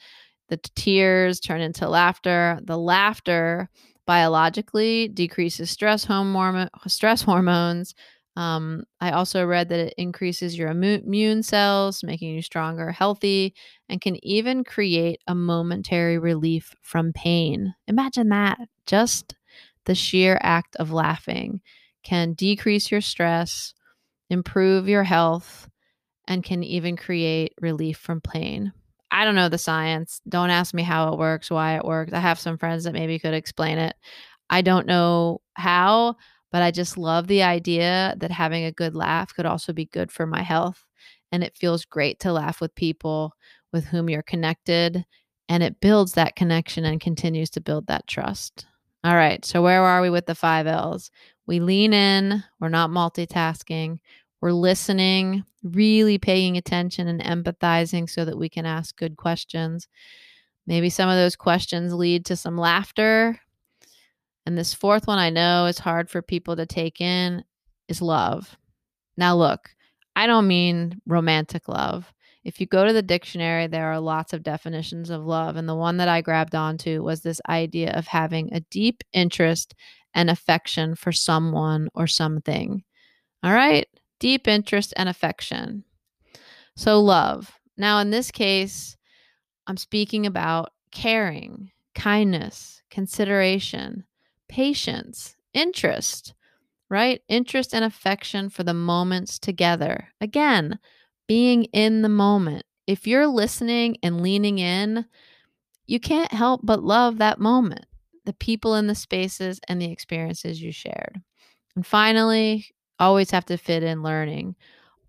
[0.48, 3.68] the tears turn into laughter the laughter
[4.10, 7.94] biologically decreases stress hormone stress hormones.
[8.36, 13.54] Um, I also read that it increases your immune cells, making you stronger, healthy,
[13.88, 17.74] and can even create a momentary relief from pain.
[17.86, 18.58] Imagine that.
[18.86, 19.34] Just
[19.84, 21.60] the sheer act of laughing
[22.02, 23.74] can decrease your stress,
[24.30, 25.68] improve your health,
[26.26, 28.72] and can even create relief from pain.
[29.10, 30.20] I don't know the science.
[30.28, 32.12] Don't ask me how it works, why it works.
[32.12, 33.96] I have some friends that maybe could explain it.
[34.48, 36.16] I don't know how,
[36.50, 40.10] but I just love the idea that having a good laugh could also be good
[40.10, 40.84] for my health.
[41.32, 43.32] And it feels great to laugh with people
[43.72, 45.04] with whom you're connected.
[45.48, 48.66] And it builds that connection and continues to build that trust.
[49.02, 49.44] All right.
[49.44, 51.10] So, where are we with the five L's?
[51.46, 53.98] We lean in, we're not multitasking,
[54.40, 59.88] we're listening, really paying attention and empathizing so that we can ask good questions.
[60.66, 63.40] Maybe some of those questions lead to some laughter.
[64.46, 67.44] And this fourth one I know is hard for people to take in
[67.88, 68.56] is love.
[69.16, 69.70] Now, look,
[70.16, 72.12] I don't mean romantic love.
[72.42, 75.56] If you go to the dictionary, there are lots of definitions of love.
[75.56, 79.74] And the one that I grabbed onto was this idea of having a deep interest
[80.14, 82.82] and affection for someone or something.
[83.42, 83.86] All right
[84.20, 85.82] deep interest and affection.
[86.76, 87.50] So, love.
[87.76, 88.96] Now, in this case,
[89.66, 94.04] I'm speaking about caring, kindness, consideration,
[94.50, 96.34] patience, interest,
[96.90, 97.22] right?
[97.28, 100.08] Interest and affection for the moments together.
[100.20, 100.78] Again,
[101.28, 102.64] being in the moment.
[102.86, 105.06] If you're listening and leaning in,
[105.86, 107.86] you can't help but love that moment,
[108.24, 111.20] the people in the spaces and the experiences you shared.
[111.76, 112.66] And finally,
[112.98, 114.56] always have to fit in learning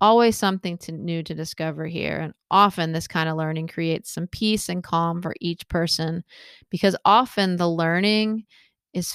[0.02, 4.26] always something to, new to discover here and often this kind of learning creates some
[4.26, 6.24] peace and calm for each person
[6.70, 8.44] because often the learning
[8.92, 9.14] is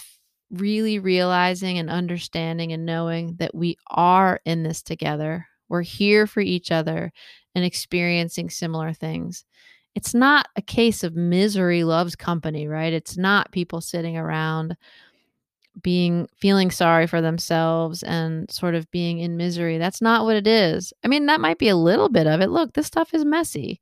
[0.52, 6.40] really realizing and understanding and knowing that we are in this together we're here for
[6.40, 7.12] each other
[7.54, 9.44] and experiencing similar things
[9.96, 14.78] it's not a case of misery loves company right it's not people sitting around
[15.82, 19.78] being feeling sorry for themselves and sort of being in misery.
[19.78, 20.94] That's not what it is.
[21.04, 22.50] I mean, that might be a little bit of it.
[22.50, 23.80] Look, this stuff is messy,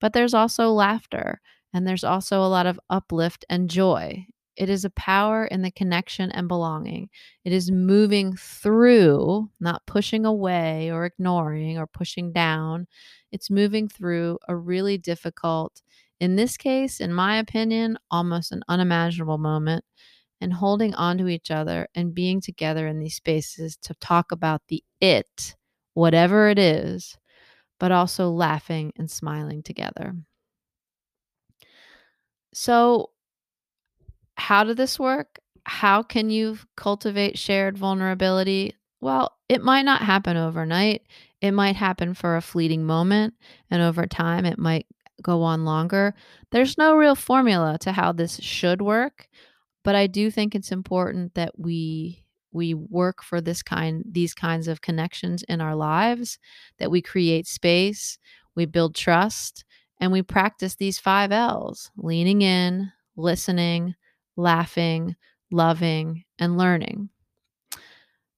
[0.00, 1.40] but there's also laughter
[1.72, 4.26] and there's also a lot of uplift and joy.
[4.58, 7.10] It is a power in the connection and belonging.
[7.44, 12.88] It is moving through, not pushing away or ignoring or pushing down.
[13.32, 15.82] It's moving through a really difficult,
[16.20, 19.84] in this case, in my opinion, almost an unimaginable moment
[20.40, 24.62] and holding on to each other and being together in these spaces to talk about
[24.68, 25.56] the it,
[25.94, 27.16] whatever it is,
[27.80, 30.14] but also laughing and smiling together.
[32.52, 33.10] So,
[34.38, 35.38] how did this work?
[35.64, 38.74] How can you cultivate shared vulnerability?
[39.00, 41.02] Well, it might not happen overnight.
[41.40, 43.34] It might happen for a fleeting moment,
[43.70, 44.86] and over time, it might
[45.22, 46.14] go on longer.
[46.50, 49.28] There's no real formula to how this should work,
[49.84, 54.68] but I do think it's important that we we work for this kind these kinds
[54.68, 56.38] of connections in our lives
[56.78, 58.18] that we create space
[58.56, 59.64] we build trust
[60.00, 63.94] and we practice these 5 L's leaning in listening
[64.38, 65.14] laughing
[65.50, 67.10] loving and learning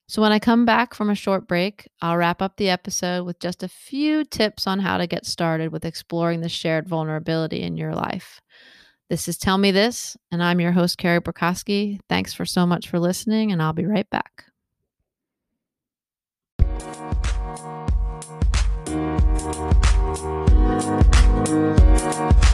[0.08, 3.38] So, when I come back from a short break, I'll wrap up the episode with
[3.38, 7.76] just a few tips on how to get started with exploring the shared vulnerability in
[7.76, 8.40] your life.
[9.08, 12.00] This is Tell Me This, and I'm your host, Carrie Borkowski.
[12.08, 14.44] Thanks for so much for listening, and I'll be right back.
[22.12, 22.46] All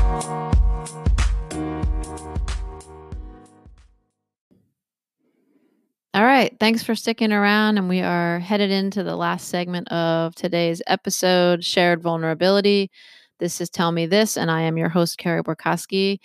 [6.58, 7.76] Thanks for sticking around.
[7.76, 12.90] And we are headed into the last segment of today's episode Shared Vulnerability.
[13.38, 16.18] This is Tell Me This, and I am your host, Carrie Borkowski.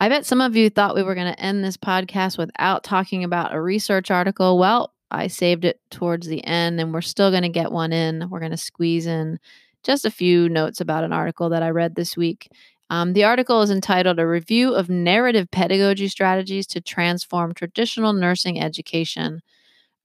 [0.00, 3.24] I bet some of you thought we were going to end this podcast without talking
[3.24, 4.58] about a research article.
[4.58, 8.30] Well, I saved it towards the end, and we're still going to get one in.
[8.30, 9.38] We're going to squeeze in
[9.82, 12.48] just a few notes about an article that I read this week.
[12.92, 18.60] Um, the article is entitled A Review of Narrative Pedagogy Strategies to Transform Traditional Nursing
[18.60, 19.40] Education.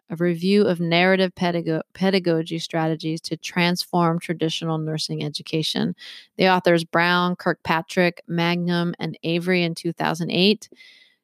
[0.10, 5.98] A review of narrative pedago- pedagogy strategies to transform traditional nursing education.
[6.38, 10.70] The authors Brown, Kirkpatrick, Mangum, and Avery in 2008.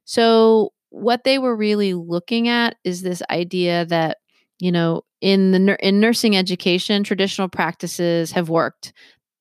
[0.04, 4.18] So, what they were really looking at is this idea that
[4.60, 8.92] you know in the in nursing education traditional practices have worked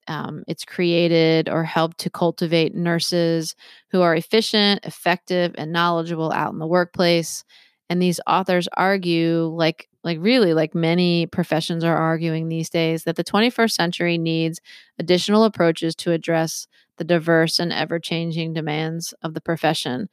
[0.07, 3.55] um, it's created or helped to cultivate nurses
[3.91, 7.43] who are efficient, effective, and knowledgeable out in the workplace.
[7.89, 13.15] And these authors argue, like like really like many professions are arguing these days, that
[13.15, 14.59] the 21st century needs
[14.99, 20.09] additional approaches to address the diverse and ever-changing demands of the profession.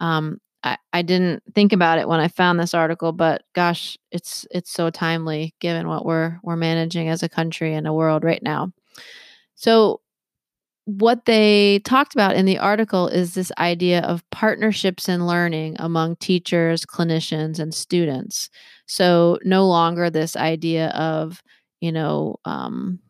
[0.00, 4.46] Um, I, I didn't think about it when I found this article, but gosh, it's
[4.50, 8.42] it's so timely given what we're we're managing as a country and a world right
[8.42, 8.72] now.
[9.56, 10.00] So,
[10.86, 16.16] what they talked about in the article is this idea of partnerships and learning among
[16.16, 18.50] teachers, clinicians, and students.
[18.86, 21.42] So, no longer this idea of,
[21.80, 23.00] you know, um,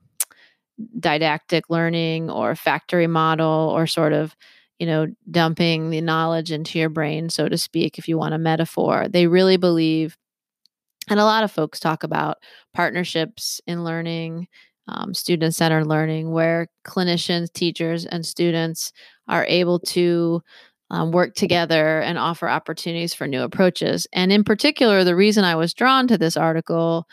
[0.98, 4.34] didactic learning or factory model or sort of,
[4.78, 8.38] you know, dumping the knowledge into your brain, so to speak, if you want a
[8.38, 9.06] metaphor.
[9.08, 10.16] They really believe,
[11.08, 12.38] and a lot of folks talk about
[12.74, 14.48] partnerships in learning
[14.88, 18.92] um, student centered learning where clinicians, teachers, and students
[19.28, 20.42] are able to
[20.90, 24.06] um, work together and offer opportunities for new approaches.
[24.12, 27.08] And in particular, the reason I was drawn to this article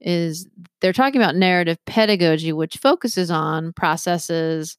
[0.00, 0.48] is
[0.80, 4.78] they're talking about narrative pedagogy, which focuses on processes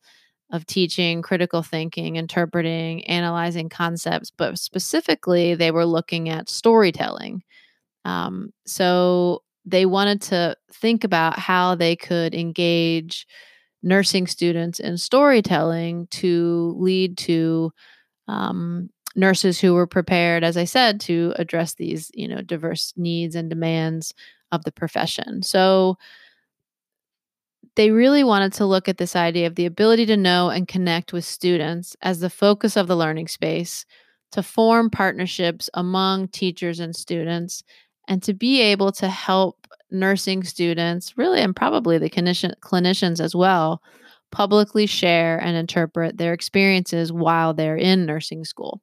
[0.52, 7.44] of teaching, critical thinking, interpreting, analyzing concepts, but specifically, they were looking at storytelling.
[8.04, 13.28] Um, so they wanted to think about how they could engage
[13.84, 17.72] nursing students in storytelling to lead to
[18.28, 23.36] um, nurses who were prepared, as I said, to address these you know diverse needs
[23.36, 24.14] and demands
[24.52, 25.44] of the profession.
[25.44, 25.98] So
[27.76, 31.14] they really wanted to look at this idea of the ability to know and connect
[31.14, 33.86] with students as the focus of the learning space,
[34.34, 37.64] to form partnerships among teachers and students,
[38.12, 43.34] and to be able to help nursing students, really, and probably the clinician, clinicians as
[43.34, 43.82] well,
[44.34, 48.82] publicly share and interpret their experiences while they're in nursing school.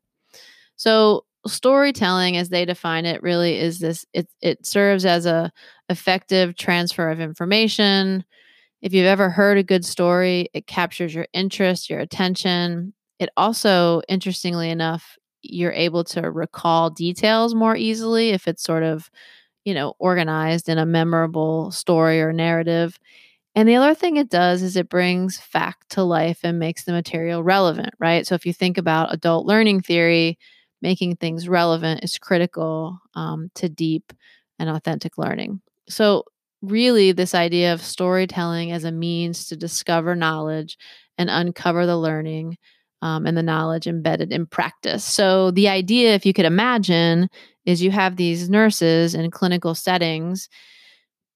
[0.76, 5.53] So, storytelling as they define it really is this it, it serves as a
[5.91, 8.24] effective transfer of information
[8.83, 14.03] if you've ever heard a good story it captures your interest your attention it also
[14.09, 19.11] interestingly enough you're able to recall details more easily if it's sort of,
[19.64, 22.99] you know, organized in a memorable story or narrative.
[23.55, 26.93] And the other thing it does is it brings fact to life and makes the
[26.93, 28.26] material relevant, right?
[28.26, 30.39] So if you think about adult learning theory,
[30.80, 34.12] making things relevant is critical um, to deep
[34.59, 35.61] and authentic learning.
[35.89, 36.24] So,
[36.62, 40.76] really, this idea of storytelling as a means to discover knowledge
[41.16, 42.59] and uncover the learning
[43.03, 45.05] um, and the knowledge embedded in practice.
[45.05, 47.28] So, the idea, if you could imagine,
[47.64, 50.49] is you have these nurses in clinical settings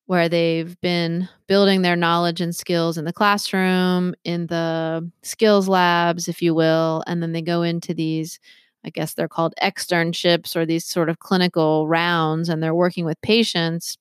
[0.06, 6.28] where they've been building their knowledge and skills in the classroom, in the skills labs,
[6.28, 8.38] if you will, and then they go into these.
[8.84, 13.20] I guess they're called externships or these sort of clinical rounds, and they're working with
[13.22, 13.96] patients.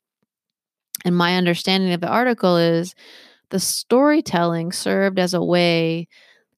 [1.05, 2.95] And my understanding of the article is
[3.49, 6.07] the storytelling served as a way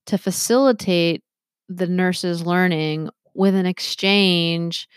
[0.07, 1.23] to facilitate
[1.69, 4.87] the nurses learning with an exchange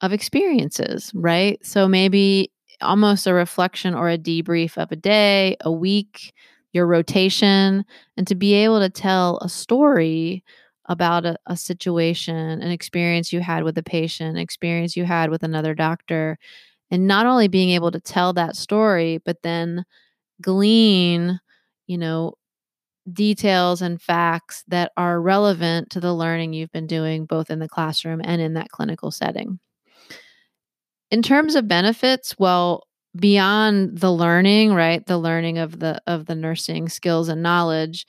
[0.00, 1.64] of experiences, right?
[1.64, 6.32] So maybe almost a reflection or a debrief of a day, a week,
[6.72, 7.84] your rotation,
[8.16, 10.44] and to be able to tell a story
[10.86, 15.42] about a, a situation, an experience you had with a patient, experience you had with
[15.42, 16.38] another doctor,
[16.90, 19.84] and not only being able to tell that story, but then
[20.42, 21.40] glean,
[21.86, 22.34] you know,
[23.12, 27.68] details and facts that are relevant to the learning you've been doing both in the
[27.68, 29.58] classroom and in that clinical setting.
[31.10, 32.86] In terms of benefits, well,
[33.16, 35.04] beyond the learning, right?
[35.04, 38.06] The learning of the of the nursing skills and knowledge,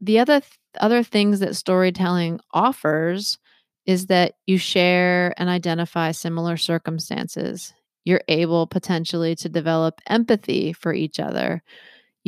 [0.00, 3.38] the other th- other things that storytelling offers
[3.86, 7.72] is that you share and identify similar circumstances.
[8.04, 11.62] You're able potentially to develop empathy for each other.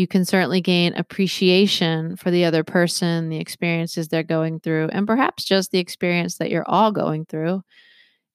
[0.01, 5.07] You can certainly gain appreciation for the other person, the experiences they're going through, and
[5.07, 7.61] perhaps just the experience that you're all going through.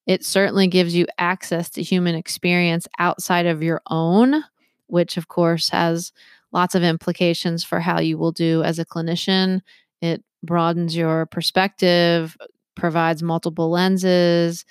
[0.06, 4.44] It certainly gives you access to human experience outside of your own,
[4.86, 6.12] which, of course, has
[6.52, 9.62] lots of implications for how you will do as a clinician.
[10.04, 12.38] It broadens your perspective,
[12.76, 14.66] provides multiple lenses.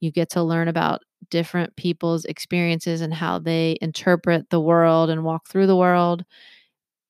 [0.00, 5.24] You get to learn about different people's experiences and how they interpret the world and
[5.24, 6.24] walk through the world.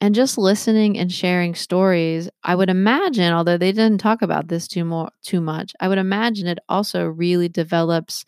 [0.01, 4.69] And just listening and sharing stories, I would imagine, although they didn't talk about this
[4.69, 8.25] too more too much, I would imagine it also really develops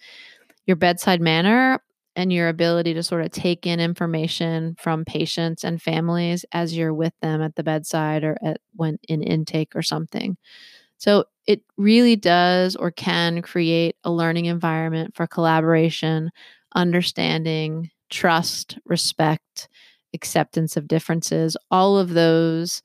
[0.66, 1.80] your bedside manner
[2.16, 6.94] and your ability to sort of take in information from patients and families as you're
[6.94, 10.36] with them at the bedside or at when in intake or something.
[10.98, 16.30] So it really does or can create a learning environment for collaboration,
[16.76, 19.68] understanding, trust, respect,
[20.14, 22.82] acceptance of differences, all of those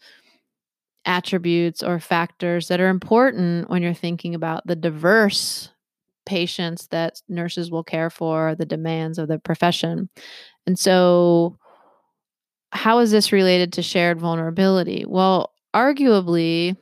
[1.05, 5.70] attributes or factors that are important when you're thinking about the diverse
[6.26, 10.09] patients that nurses will care for, the demands of the profession.
[10.66, 11.55] And so,
[12.72, 15.05] how is this related to shared vulnerability?
[15.07, 16.76] Well, arguably,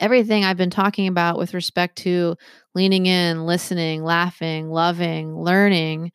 [0.00, 2.36] everything I've been talking about with respect to
[2.74, 6.12] leaning in, listening, laughing, loving, learning,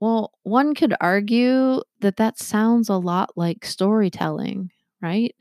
[0.00, 4.70] well, one could argue that that sounds a lot like storytelling,
[5.02, 5.34] right?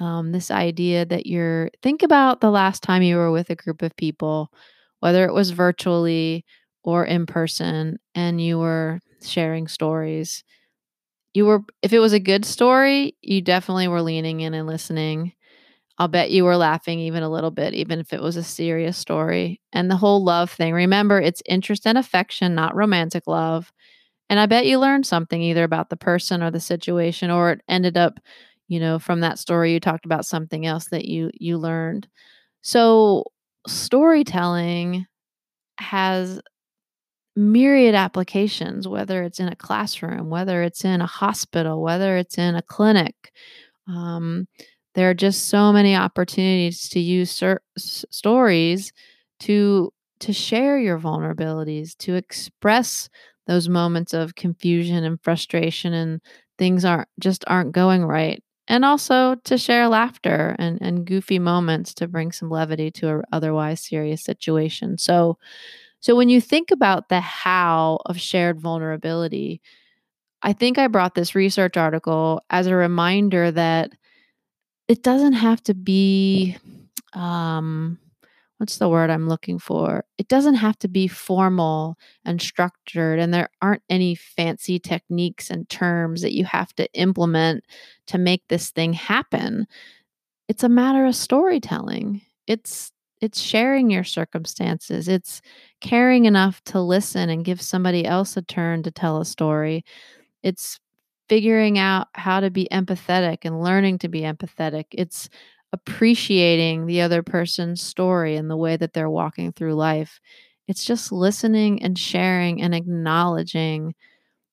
[0.00, 3.82] Um, this idea that you're, think about the last time you were with a group
[3.82, 4.50] of people,
[5.00, 6.44] whether it was virtually
[6.84, 10.44] or in person, and you were sharing stories.
[11.34, 15.32] You were, if it was a good story, you definitely were leaning in and listening.
[15.98, 18.96] I'll bet you were laughing even a little bit, even if it was a serious
[18.98, 19.60] story.
[19.72, 23.72] And the whole love thing remember, it's interest and affection, not romantic love.
[24.30, 27.62] And I bet you learned something either about the person or the situation, or it
[27.68, 28.18] ended up,
[28.68, 32.08] you know, from that story you talked about something else that you you learned.
[32.62, 33.24] So
[33.68, 35.06] storytelling
[35.78, 36.40] has
[37.36, 42.54] myriad applications, whether it's in a classroom, whether it's in a hospital, whether it's in
[42.54, 43.32] a clinic.
[43.88, 44.46] Um,
[44.94, 48.92] there are just so many opportunities to use ser- stories
[49.40, 53.08] to to share your vulnerabilities, to express
[53.48, 56.20] those moments of confusion and frustration and
[56.58, 58.42] things aren't just aren't going right.
[58.68, 63.22] And also to share laughter and, and goofy moments to bring some levity to an
[63.32, 64.98] otherwise serious situation.
[64.98, 65.38] So
[66.00, 69.60] so when you think about the how of shared vulnerability,
[70.42, 73.92] I think I brought this research article as a reminder that
[74.88, 76.56] it doesn't have to be
[77.14, 77.98] um
[78.58, 80.04] what's the word I'm looking for?
[80.18, 85.68] It doesn't have to be formal and structured, and there aren't any fancy techniques and
[85.68, 87.64] terms that you have to implement
[88.06, 89.66] to make this thing happen.
[90.48, 92.22] It's a matter of storytelling.
[92.46, 95.08] It's it's sharing your circumstances.
[95.08, 95.42] It's
[95.80, 99.84] caring enough to listen and give somebody else a turn to tell a story.
[100.42, 100.80] It's
[101.28, 104.86] figuring out how to be empathetic and learning to be empathetic.
[104.92, 105.28] It's
[105.72, 110.20] appreciating the other person's story and the way that they're walking through life.
[110.68, 113.94] It's just listening and sharing and acknowledging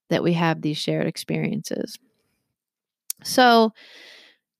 [0.09, 1.97] that we have these shared experiences.
[3.23, 3.73] So,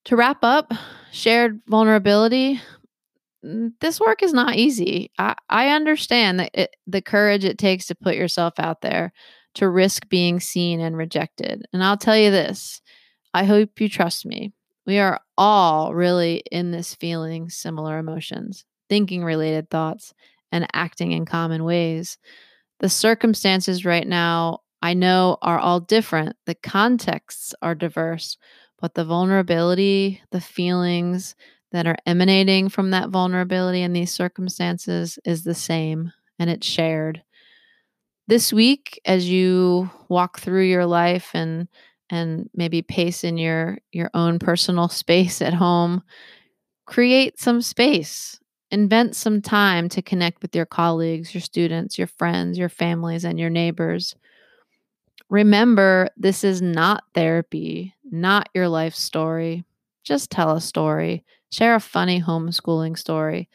[0.06, 0.72] to wrap up,
[1.12, 2.62] shared vulnerability.
[3.46, 5.12] Mm, this work is not easy.
[5.18, 9.14] I, I understand that it, the courage it takes to put yourself out there
[9.56, 11.66] to risk being seen and rejected.
[11.74, 12.82] And I'll tell you this
[13.34, 14.54] I hope you trust me.
[14.86, 20.14] We are all really in this feeling similar emotions, thinking related thoughts,
[20.52, 22.18] and acting in common ways.
[22.80, 26.38] The circumstances right now, I know, are all different.
[26.46, 28.38] The contexts are diverse,
[28.80, 31.36] but the vulnerability, the feelings
[31.72, 37.22] that are emanating from that vulnerability in these circumstances is the same and it's shared
[38.30, 41.68] this week as you walk through your life and
[42.12, 46.04] and maybe pace in your your own personal space at home
[46.86, 48.40] create some space
[48.72, 53.40] Invent some time to connect with your colleagues, your students, your friends, your families, and
[53.40, 54.16] your neighbors.
[55.30, 59.64] Remember, this is not therapy, not your life story.
[60.04, 61.24] Just tell a story.
[61.52, 63.50] Share a funny homeschooling story.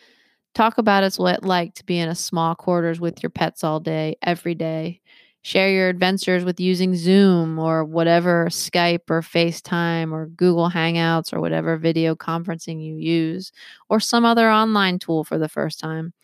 [0.54, 3.64] Talk about it's what it's like to be in a small quarters with your pets
[3.64, 5.00] all day, every day.
[5.42, 11.40] Share your adventures with using Zoom or whatever Skype or FaceTime or Google Hangouts or
[11.40, 13.52] whatever video conferencing you use
[13.90, 16.14] or some other online tool for the first time.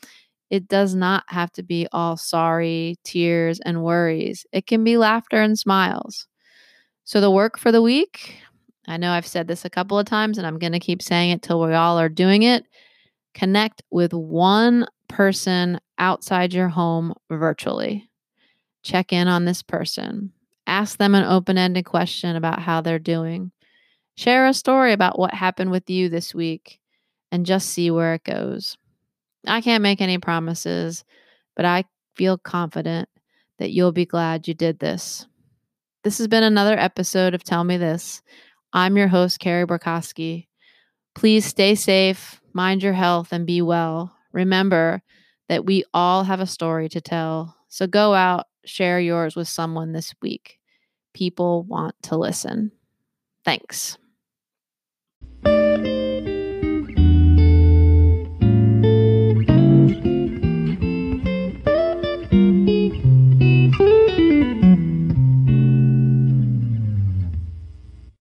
[0.48, 4.46] It does not have to be all sorry, tears, and worries.
[4.52, 6.26] It can be laughter and smiles.
[7.04, 8.36] So, the work for the week
[8.88, 11.30] I know I've said this a couple of times and I'm going to keep saying
[11.30, 12.64] it till we all are doing it.
[13.34, 18.10] Connect with one person outside your home virtually
[18.82, 20.32] check in on this person,
[20.66, 23.52] ask them an open ended question about how they're doing,
[24.16, 26.80] share a story about what happened with you this week,
[27.30, 28.76] and just see where it goes.
[29.46, 31.04] I can't make any promises,
[31.56, 33.08] but I feel confident
[33.58, 35.26] that you'll be glad you did this.
[36.02, 38.22] This has been another episode of Tell Me This.
[38.72, 40.46] I'm your host, Carrie Borkowski.
[41.14, 44.14] Please stay safe, mind your health, and be well.
[44.32, 45.02] Remember
[45.48, 47.56] that we all have a story to tell.
[47.68, 50.58] So go out share yours with someone this week.
[51.12, 52.72] People want to listen.
[53.44, 53.98] Thanks.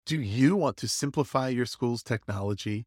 [0.07, 2.87] Do you want to simplify your school's technology,